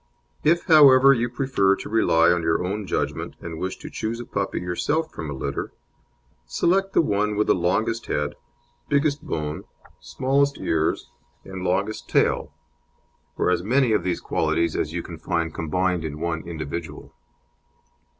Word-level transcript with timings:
If, 0.43 0.63
however, 0.65 1.13
you 1.13 1.29
prefer 1.29 1.75
to 1.75 1.87
rely 1.87 2.31
on 2.31 2.41
your 2.41 2.65
own 2.65 2.87
judgment, 2.87 3.35
and 3.39 3.59
wish 3.59 3.77
to 3.77 3.87
choose 3.91 4.19
a 4.19 4.25
puppy 4.25 4.57
yourself 4.59 5.11
from 5.11 5.29
a 5.29 5.33
litter, 5.33 5.73
select 6.47 6.93
the 6.93 7.03
one 7.03 7.35
with 7.35 7.45
the 7.45 7.53
longest 7.53 8.07
head, 8.07 8.33
biggest 8.89 9.21
bone, 9.21 9.63
smallest 9.99 10.57
ears, 10.57 11.11
and 11.45 11.63
longest 11.63 12.09
tail, 12.09 12.51
or 13.37 13.51
as 13.51 13.61
many 13.61 13.91
of 13.91 14.03
these 14.03 14.19
qualities 14.21 14.75
as 14.75 14.91
you 14.91 15.03
can 15.03 15.19
find 15.19 15.53
combined 15.53 16.03
in 16.03 16.19
one 16.19 16.47
individual. 16.47 17.13